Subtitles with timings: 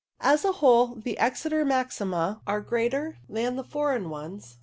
[0.21, 4.57] As a whole, the Exeter maxima are greater than the foreign ones.